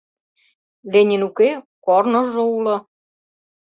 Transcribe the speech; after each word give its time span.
Ленин 0.91 1.21
уке— 1.27 1.49
корныжо 1.85 2.43
уло 2.55 2.75